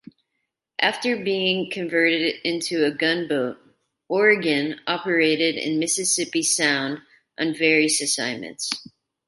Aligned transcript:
After 0.79 1.15
being 1.15 1.69
converted 1.69 2.37
into 2.43 2.83
a 2.83 2.89
gunboat, 2.89 3.59
"Oregon" 4.07 4.79
operated 4.87 5.53
in 5.57 5.77
Mississippi 5.77 6.41
Sound 6.41 7.01
on 7.37 7.53
various 7.53 8.01
assignments. 8.01 8.71